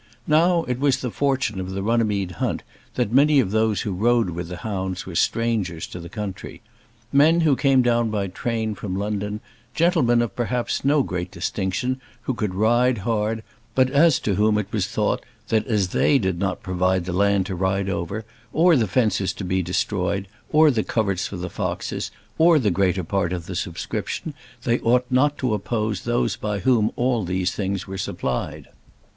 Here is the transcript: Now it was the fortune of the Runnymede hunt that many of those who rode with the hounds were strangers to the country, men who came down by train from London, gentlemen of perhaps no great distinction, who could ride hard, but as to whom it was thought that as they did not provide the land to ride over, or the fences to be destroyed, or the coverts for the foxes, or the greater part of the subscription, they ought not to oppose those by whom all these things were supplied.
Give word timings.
Now 0.25 0.63
it 0.63 0.79
was 0.79 0.97
the 0.97 1.11
fortune 1.11 1.59
of 1.59 1.69
the 1.69 1.83
Runnymede 1.83 2.31
hunt 2.41 2.63
that 2.95 3.11
many 3.13 3.39
of 3.39 3.51
those 3.51 3.81
who 3.81 3.91
rode 3.93 4.31
with 4.31 4.47
the 4.47 4.57
hounds 4.57 5.05
were 5.05 5.13
strangers 5.13 5.85
to 5.85 5.99
the 5.99 6.09
country, 6.09 6.63
men 7.13 7.41
who 7.41 7.55
came 7.55 7.83
down 7.83 8.09
by 8.09 8.25
train 8.25 8.73
from 8.73 8.95
London, 8.95 9.41
gentlemen 9.75 10.23
of 10.23 10.35
perhaps 10.35 10.83
no 10.83 11.03
great 11.03 11.29
distinction, 11.29 12.01
who 12.21 12.33
could 12.33 12.55
ride 12.55 12.97
hard, 12.97 13.43
but 13.75 13.91
as 13.91 14.17
to 14.21 14.33
whom 14.33 14.57
it 14.57 14.65
was 14.71 14.87
thought 14.87 15.23
that 15.49 15.67
as 15.67 15.89
they 15.89 16.17
did 16.17 16.39
not 16.39 16.63
provide 16.63 17.05
the 17.05 17.13
land 17.13 17.45
to 17.45 17.53
ride 17.53 17.87
over, 17.87 18.25
or 18.51 18.75
the 18.75 18.87
fences 18.87 19.31
to 19.33 19.43
be 19.43 19.61
destroyed, 19.61 20.27
or 20.51 20.71
the 20.71 20.81
coverts 20.83 21.27
for 21.27 21.37
the 21.37 21.47
foxes, 21.47 22.09
or 22.39 22.57
the 22.57 22.71
greater 22.71 23.03
part 23.03 23.31
of 23.31 23.45
the 23.45 23.55
subscription, 23.55 24.33
they 24.63 24.79
ought 24.79 25.05
not 25.11 25.37
to 25.37 25.53
oppose 25.53 26.01
those 26.05 26.35
by 26.37 26.57
whom 26.57 26.89
all 26.95 27.23
these 27.23 27.51
things 27.51 27.85
were 27.85 27.99
supplied. 27.99 28.67